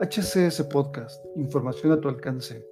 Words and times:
HCS 0.00 0.62
Podcast, 0.70 1.24
información 1.34 1.90
a 1.90 2.00
tu 2.00 2.08
alcance. 2.08 2.64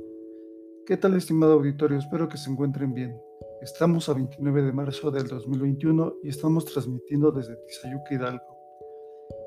¿Qué 0.86 0.96
tal 0.96 1.16
estimado 1.16 1.54
auditorio? 1.54 1.98
Espero 1.98 2.28
que 2.28 2.36
se 2.36 2.48
encuentren 2.48 2.94
bien. 2.94 3.20
Estamos 3.60 4.08
a 4.08 4.14
29 4.14 4.62
de 4.62 4.72
marzo 4.72 5.10
del 5.10 5.26
2021 5.26 6.18
y 6.22 6.28
estamos 6.28 6.64
transmitiendo 6.66 7.32
desde 7.32 7.56
Tizayuca 7.66 8.14
Hidalgo. 8.14 8.44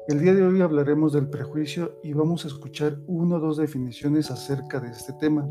El 0.10 0.20
día 0.20 0.34
de 0.34 0.44
hoy 0.44 0.60
hablaremos 0.60 1.14
del 1.14 1.30
prejuicio 1.30 1.98
y 2.04 2.12
vamos 2.12 2.44
a 2.44 2.50
escuchar 2.50 2.98
una 3.08 3.38
o 3.38 3.40
dos 3.40 3.56
definiciones 3.56 4.30
acerca 4.30 4.82
de 4.82 4.90
este 4.90 5.14
tema. 5.14 5.50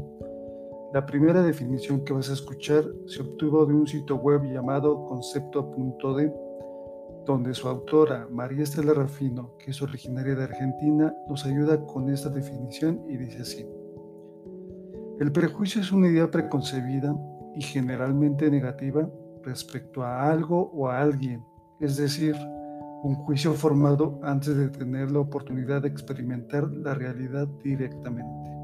La 0.93 1.07
primera 1.07 1.43
definición 1.43 2.05
que 2.05 2.13
vas 2.13 2.29
a 2.29 2.35
escuchar 2.35 2.85
se 3.07 3.23
obtuvo 3.23 3.65
de 3.65 3.73
un 3.73 3.87
sitio 3.87 4.17
web 4.17 4.43
llamado 4.53 5.07
concepto.de 5.07 6.48
donde 7.29 7.53
su 7.53 7.69
autora, 7.69 8.27
María 8.31 8.63
Estela 8.63 8.95
Rafino, 8.95 9.55
que 9.59 9.71
es 9.71 9.83
originaria 9.83 10.35
de 10.35 10.45
Argentina, 10.45 11.15
nos 11.29 11.45
ayuda 11.45 11.85
con 11.85 12.09
esta 12.09 12.31
definición 12.31 13.03
y 13.07 13.19
dice 13.19 13.43
así. 13.43 13.67
El 15.21 15.31
prejuicio 15.31 15.83
es 15.83 15.93
una 15.93 16.09
idea 16.09 16.31
preconcebida 16.31 17.15
y 17.55 17.61
generalmente 17.61 18.51
negativa 18.51 19.07
respecto 19.43 20.03
a 20.03 20.31
algo 20.31 20.71
o 20.73 20.89
a 20.89 21.03
alguien, 21.03 21.45
es 21.81 21.99
decir, 21.99 22.35
un 23.03 23.15
juicio 23.15 23.53
formado 23.53 24.19
antes 24.23 24.57
de 24.57 24.71
tener 24.71 25.11
la 25.11 25.21
oportunidad 25.21 25.83
de 25.83 25.89
experimentar 25.89 26.67
la 26.71 26.95
realidad 26.95 27.47
directamente. 27.63 28.58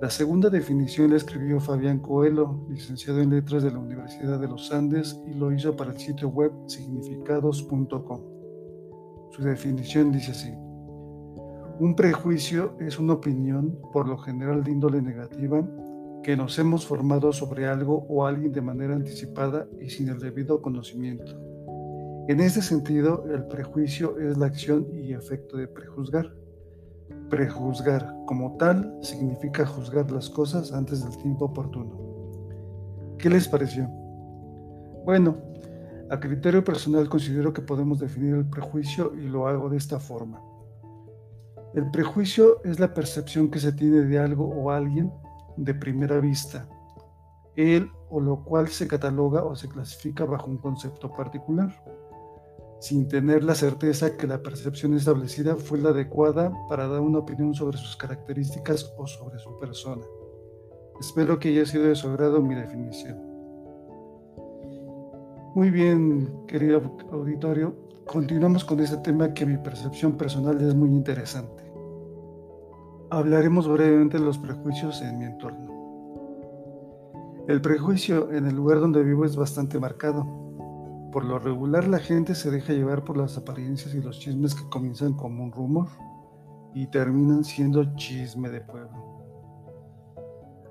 La 0.00 0.08
segunda 0.08 0.48
definición 0.48 1.10
la 1.10 1.18
escribió 1.18 1.60
Fabián 1.60 1.98
Coelho, 1.98 2.66
licenciado 2.70 3.20
en 3.20 3.28
Letras 3.28 3.62
de 3.62 3.70
la 3.70 3.80
Universidad 3.80 4.40
de 4.40 4.48
los 4.48 4.72
Andes, 4.72 5.20
y 5.26 5.34
lo 5.34 5.52
hizo 5.52 5.76
para 5.76 5.92
el 5.92 5.98
sitio 5.98 6.30
web 6.30 6.50
significados.com. 6.68 8.20
Su 9.30 9.42
definición 9.42 10.10
dice 10.10 10.30
así. 10.30 10.54
Un 11.80 11.94
prejuicio 11.94 12.78
es 12.80 12.98
una 12.98 13.12
opinión, 13.12 13.78
por 13.92 14.08
lo 14.08 14.16
general 14.16 14.64
de 14.64 14.70
índole 14.70 15.02
negativa, 15.02 15.68
que 16.22 16.34
nos 16.34 16.58
hemos 16.58 16.86
formado 16.86 17.30
sobre 17.34 17.66
algo 17.66 18.06
o 18.08 18.24
alguien 18.24 18.52
de 18.52 18.62
manera 18.62 18.94
anticipada 18.94 19.68
y 19.82 19.90
sin 19.90 20.08
el 20.08 20.18
debido 20.18 20.62
conocimiento. 20.62 21.38
En 22.28 22.40
este 22.40 22.62
sentido, 22.62 23.26
el 23.30 23.44
prejuicio 23.48 24.18
es 24.18 24.38
la 24.38 24.46
acción 24.46 24.86
y 24.94 25.12
efecto 25.12 25.58
de 25.58 25.68
prejuzgar 25.68 26.34
Prejuzgar 27.30 28.12
como 28.26 28.56
tal 28.56 28.98
significa 29.02 29.64
juzgar 29.64 30.10
las 30.10 30.28
cosas 30.28 30.72
antes 30.72 31.04
del 31.04 31.16
tiempo 31.18 31.44
oportuno. 31.46 31.96
¿Qué 33.18 33.30
les 33.30 33.46
pareció? 33.46 33.88
Bueno, 35.04 35.36
a 36.10 36.18
criterio 36.18 36.64
personal 36.64 37.08
considero 37.08 37.52
que 37.52 37.62
podemos 37.62 38.00
definir 38.00 38.34
el 38.34 38.50
prejuicio 38.50 39.14
y 39.14 39.28
lo 39.28 39.46
hago 39.46 39.70
de 39.70 39.76
esta 39.76 40.00
forma. 40.00 40.42
El 41.72 41.88
prejuicio 41.92 42.60
es 42.64 42.80
la 42.80 42.92
percepción 42.92 43.48
que 43.48 43.60
se 43.60 43.72
tiene 43.72 44.00
de 44.00 44.18
algo 44.18 44.48
o 44.48 44.72
alguien 44.72 45.12
de 45.56 45.72
primera 45.72 46.18
vista, 46.18 46.68
el 47.54 47.88
o 48.08 48.20
lo 48.20 48.42
cual 48.42 48.66
se 48.68 48.88
cataloga 48.88 49.44
o 49.44 49.54
se 49.54 49.68
clasifica 49.68 50.24
bajo 50.24 50.50
un 50.50 50.58
concepto 50.58 51.12
particular 51.12 51.72
sin 52.80 53.08
tener 53.08 53.44
la 53.44 53.54
certeza 53.54 54.16
que 54.16 54.26
la 54.26 54.42
percepción 54.42 54.94
establecida 54.94 55.54
fue 55.56 55.78
la 55.78 55.90
adecuada 55.90 56.50
para 56.68 56.88
dar 56.88 57.00
una 57.00 57.18
opinión 57.18 57.54
sobre 57.54 57.76
sus 57.76 57.94
características 57.96 58.92
o 58.96 59.06
sobre 59.06 59.38
su 59.38 59.58
persona. 59.58 60.02
Espero 60.98 61.38
que 61.38 61.50
haya 61.50 61.66
sido 61.66 61.84
de 61.84 61.94
su 61.94 62.08
agrado 62.08 62.40
mi 62.40 62.54
definición. 62.54 63.18
Muy 65.54 65.70
bien, 65.70 66.46
querido 66.46 66.80
auditorio, 67.12 67.74
continuamos 68.06 68.64
con 68.64 68.80
este 68.80 68.96
tema 68.98 69.34
que 69.34 69.44
mi 69.44 69.58
percepción 69.58 70.16
personal 70.16 70.58
es 70.60 70.74
muy 70.74 70.88
interesante. 70.88 71.70
Hablaremos 73.10 73.68
brevemente 73.68 74.18
de 74.18 74.24
los 74.24 74.38
prejuicios 74.38 75.02
en 75.02 75.18
mi 75.18 75.24
entorno. 75.26 75.68
El 77.46 77.60
prejuicio 77.60 78.30
en 78.32 78.46
el 78.46 78.54
lugar 78.54 78.80
donde 78.80 79.02
vivo 79.02 79.24
es 79.24 79.36
bastante 79.36 79.78
marcado 79.80 80.49
por 81.12 81.24
lo 81.24 81.38
regular 81.38 81.88
la 81.88 81.98
gente 81.98 82.34
se 82.34 82.50
deja 82.50 82.72
llevar 82.72 83.04
por 83.04 83.16
las 83.16 83.36
apariencias 83.36 83.94
y 83.94 84.00
los 84.00 84.18
chismes 84.18 84.54
que 84.54 84.68
comienzan 84.68 85.14
como 85.14 85.44
un 85.44 85.52
rumor 85.52 85.88
y 86.74 86.86
terminan 86.86 87.44
siendo 87.44 87.96
chisme 87.96 88.48
de 88.48 88.60
pueblo. 88.60 89.10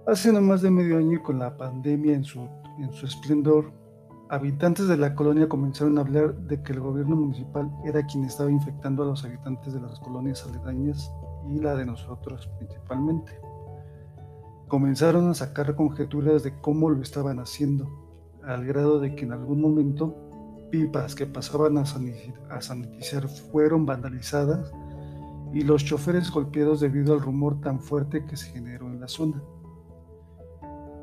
Hace 0.07 0.31
no 0.31 0.41
más 0.41 0.61
de 0.61 0.72
medio 0.72 0.97
año 0.97 1.22
con 1.22 1.39
la 1.39 1.55
pandemia 1.57 2.16
en 2.16 2.23
su, 2.23 2.47
en 2.79 2.91
su 2.94 3.05
esplendor, 3.05 3.72
habitantes 4.29 4.88
de 4.88 4.97
la 4.97 5.13
colonia 5.13 5.49
comenzaron 5.49 5.97
a 5.97 6.01
hablar 6.01 6.35
de 6.35 6.61
que 6.63 6.73
el 6.73 6.79
gobierno 6.79 7.16
municipal 7.16 7.69
era 7.83 8.05
quien 8.05 8.23
estaba 8.23 8.49
infectando 8.49 9.03
a 9.03 9.07
los 9.07 9.25
habitantes 9.25 9.73
de 9.73 9.81
las 9.81 9.99
colonias 9.99 10.45
aledañas 10.47 11.11
y 11.49 11.59
la 11.59 11.75
de 11.75 11.85
nosotros 11.85 12.49
principalmente. 12.57 13.39
Comenzaron 14.67 15.29
a 15.29 15.33
sacar 15.33 15.75
conjeturas 15.75 16.44
de 16.44 16.59
cómo 16.61 16.89
lo 16.89 17.01
estaban 17.01 17.39
haciendo, 17.39 17.89
al 18.44 18.66
grado 18.66 18.99
de 18.99 19.16
que 19.16 19.25
en 19.25 19.33
algún 19.33 19.61
momento 19.61 20.28
pipas 20.69 21.16
que 21.16 21.25
pasaban 21.25 21.78
a, 21.78 21.85
sanitizar 21.85 23.28
fueron 23.28 23.85
vandalizadas 23.85 24.72
y 25.53 25.62
los 25.63 25.84
choferes 25.84 26.30
golpeados 26.31 26.80
debido 26.80 27.13
al 27.13 27.22
rumor 27.22 27.59
tan 27.62 27.80
fuerte 27.80 28.25
que 28.25 28.38
se 28.38 28.52
generó 28.52 28.88
en 28.88 29.00
la 29.00 29.08
zona. 29.08 29.41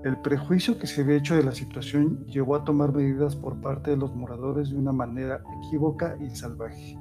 El 0.05 0.21
prejuicio 0.21 0.79
que 0.79 0.87
se 0.87 1.03
había 1.03 1.17
hecho 1.17 1.35
de 1.35 1.43
la 1.43 1.53
situación 1.53 2.25
llevó 2.27 2.55
a 2.55 2.65
tomar 2.65 2.93
medidas 2.93 3.35
por 3.35 3.61
parte 3.61 3.91
de 3.91 3.97
los 3.97 4.15
moradores 4.15 4.71
de 4.71 4.77
una 4.77 4.93
manera 4.93 5.43
equívoca 5.63 6.17
y 6.21 6.31
salvaje. 6.31 6.97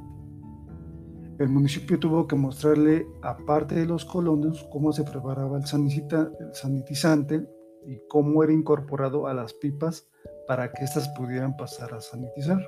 El 1.38 1.50
municipio 1.50 2.00
tuvo 2.00 2.28
que 2.28 2.36
mostrarle 2.36 3.06
a 3.22 3.38
parte 3.38 3.75
de 3.75 3.86
los 3.86 4.06
colonos 4.06 4.68
cómo 4.72 4.92
se 4.92 5.04
preparaba 5.04 5.58
el 5.59 5.66
sanitizante 6.54 7.48
y 7.86 8.00
cómo 8.08 8.44
era 8.44 8.54
incorporado 8.54 9.28
a 9.28 9.34
las 9.34 9.54
pipas 9.54 10.08
para 10.47 10.72
que 10.72 10.83
éstas 10.83 11.07
pudieran 11.09 11.56
pasar 11.57 11.94
a 11.94 12.01
sanitizar. 12.01 12.59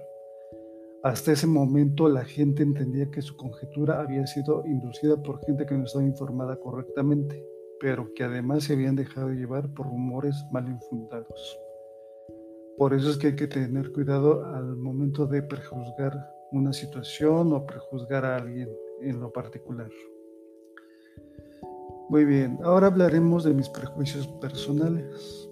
Hasta 1.03 1.31
ese 1.31 1.47
momento 1.47 2.09
la 2.09 2.25
gente 2.25 2.63
entendía 2.63 3.09
que 3.11 3.21
su 3.21 3.35
conjetura 3.37 3.99
había 4.01 4.25
sido 4.27 4.65
inducida 4.65 5.21
por 5.21 5.39
gente 5.45 5.65
que 5.65 5.75
no 5.75 5.85
estaba 5.85 6.03
informada 6.03 6.59
correctamente, 6.59 7.45
pero 7.79 8.11
que 8.13 8.23
además 8.23 8.63
se 8.63 8.73
habían 8.73 8.95
dejado 8.95 9.29
llevar 9.29 9.71
por 9.73 9.85
rumores 9.85 10.35
mal 10.51 10.67
infundados. 10.67 11.59
Por 12.77 12.93
eso 12.93 13.11
es 13.11 13.17
que 13.17 13.27
hay 13.27 13.35
que 13.35 13.47
tener 13.47 13.91
cuidado 13.91 14.45
al 14.45 14.75
momento 14.75 15.25
de 15.27 15.43
prejuzgar 15.43 16.13
una 16.51 16.73
situación 16.73 17.53
o 17.53 17.65
prejuzgar 17.65 18.25
a 18.25 18.37
alguien 18.37 18.69
en 19.01 19.19
lo 19.19 19.31
particular. 19.31 19.89
Muy 22.09 22.25
bien, 22.25 22.57
ahora 22.63 22.87
hablaremos 22.87 23.43
de 23.43 23.53
mis 23.53 23.69
prejuicios 23.69 24.27
personales. 24.39 25.49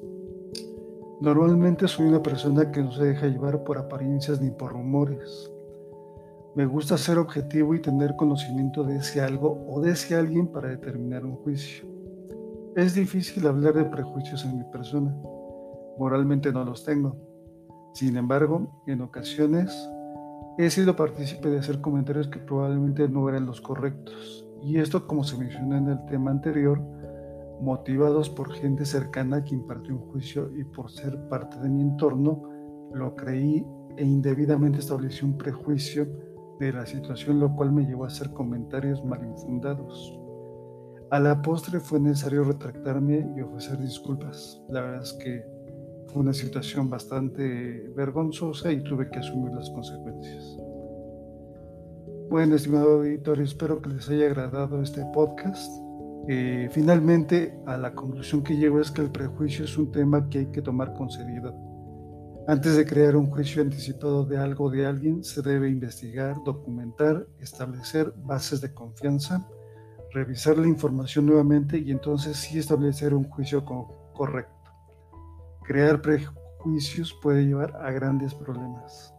Normalmente 1.25 1.87
soy 1.87 2.05
una 2.05 2.21
persona 2.21 2.71
que 2.71 2.83
no 2.83 2.91
se 2.91 3.03
deja 3.03 3.25
llevar 3.25 3.63
por 3.63 3.79
apariencias 3.79 4.39
ni 4.39 4.51
por 4.51 4.73
rumores. 4.73 5.51
Me 6.53 6.67
gusta 6.67 6.99
ser 6.99 7.17
objetivo 7.17 7.73
y 7.73 7.81
tener 7.81 8.15
conocimiento 8.15 8.83
de 8.83 8.97
ese 8.97 9.21
algo 9.21 9.65
o 9.67 9.81
de 9.81 9.93
ese 9.93 10.13
alguien 10.13 10.45
para 10.45 10.69
determinar 10.69 11.25
un 11.25 11.37
juicio. 11.37 11.83
Es 12.75 12.93
difícil 12.93 13.47
hablar 13.47 13.73
de 13.73 13.85
prejuicios 13.85 14.45
en 14.45 14.59
mi 14.59 14.63
persona. 14.65 15.17
Moralmente 15.97 16.51
no 16.51 16.63
los 16.63 16.85
tengo. 16.85 17.17
Sin 17.95 18.17
embargo, 18.17 18.83
en 18.85 19.01
ocasiones 19.01 19.75
he 20.59 20.69
sido 20.69 20.95
partícipe 20.95 21.49
de 21.49 21.57
hacer 21.57 21.81
comentarios 21.81 22.27
que 22.27 22.37
probablemente 22.37 23.09
no 23.09 23.27
eran 23.29 23.47
los 23.47 23.61
correctos. 23.61 24.45
Y 24.61 24.77
esto, 24.77 25.07
como 25.07 25.23
se 25.23 25.39
mencionó 25.39 25.75
en 25.75 25.87
el 25.87 26.05
tema 26.05 26.29
anterior, 26.29 26.79
motivados 27.65 28.29
por 28.29 28.53
gente 28.53 28.85
cercana 28.85 29.43
que 29.43 29.55
impartió 29.55 29.95
un 29.95 30.11
juicio 30.11 30.51
y 30.55 30.63
por 30.63 30.91
ser 30.91 31.17
parte 31.27 31.59
de 31.59 31.67
mi 31.67 31.81
entorno, 31.81 32.43
lo 32.93 33.15
creí 33.15 33.66
e 33.97 34.05
indebidamente 34.05 34.79
establecí 34.79 35.25
un 35.25 35.35
prejuicio 35.35 36.07
de 36.59 36.72
la 36.72 36.85
situación, 36.85 37.40
lo 37.40 37.53
cual 37.55 37.72
me 37.72 37.84
llevó 37.84 38.03
a 38.03 38.07
hacer 38.07 38.31
comentarios 38.34 39.03
mal 39.03 39.25
infundados. 39.25 40.19
A 41.09 41.19
la 41.19 41.41
postre 41.41 41.79
fue 41.79 41.99
necesario 41.99 42.43
retractarme 42.43 43.34
y 43.35 43.41
ofrecer 43.41 43.79
disculpas. 43.79 44.61
La 44.69 44.81
verdad 44.81 45.01
es 45.01 45.13
que 45.13 45.43
fue 46.07 46.22
una 46.22 46.34
situación 46.34 46.87
bastante 46.87 47.91
vergonzosa 47.95 48.72
y 48.72 48.84
tuve 48.84 49.09
que 49.09 49.19
asumir 49.19 49.51
las 49.53 49.72
consecuencias. 49.72 50.57
Bueno, 52.29 52.55
estimado 52.55 52.97
auditorio, 52.97 53.43
espero 53.43 53.81
que 53.81 53.90
les 53.90 54.07
haya 54.09 54.28
agradado 54.28 54.81
este 54.84 55.03
podcast 55.13 55.84
eh, 56.27 56.69
finalmente, 56.72 57.55
a 57.67 57.77
la 57.77 57.93
conclusión 57.93 58.43
que 58.43 58.57
llego 58.57 58.81
es 58.81 58.89
que 58.89 59.01
el 59.01 59.11
prejuicio 59.11 59.66
es 59.66 59.77
un 59.77 59.91
tema 59.91 60.27
que 60.27 60.39
hay 60.39 60.45
que 60.47 60.61
tomar 60.61 60.93
con 60.93 61.09
seriedad. 61.09 61.53
Antes 62.47 62.75
de 62.75 62.85
crear 62.85 63.16
un 63.16 63.29
juicio 63.29 63.61
anticipado 63.61 64.25
de 64.25 64.37
algo 64.37 64.66
o 64.66 64.69
de 64.72 64.87
alguien, 64.87 65.23
se 65.23 65.41
debe 65.41 65.69
investigar, 65.69 66.35
documentar, 66.43 67.27
establecer 67.39 68.11
bases 68.17 68.61
de 68.61 68.73
confianza, 68.73 69.47
revisar 70.11 70.57
la 70.57 70.67
información 70.67 71.27
nuevamente 71.27 71.77
y 71.77 71.91
entonces 71.91 72.37
sí 72.37 72.57
establecer 72.57 73.13
un 73.13 73.29
juicio 73.29 73.63
correcto. 74.13 74.71
Crear 75.63 76.01
prejuicios 76.01 77.13
puede 77.21 77.45
llevar 77.45 77.75
a 77.78 77.91
grandes 77.91 78.33
problemas. 78.33 79.13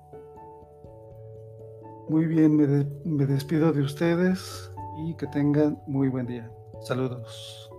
Muy 2.09 2.27
bien, 2.27 2.57
me 3.05 3.27
despido 3.27 3.73
de 3.73 3.83
ustedes 3.83 4.73
y 5.05 5.15
que 5.17 5.27
tengan 5.27 5.81
muy 5.87 6.09
buen 6.09 6.27
día. 6.27 6.51
Saludos. 6.81 7.71